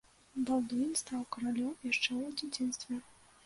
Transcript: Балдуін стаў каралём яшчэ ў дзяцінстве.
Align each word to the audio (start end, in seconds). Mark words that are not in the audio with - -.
Балдуін 0.47 0.95
стаў 1.03 1.21
каралём 1.37 1.77
яшчэ 1.91 2.03
ў 2.03 2.35
дзяцінстве. 2.43 3.03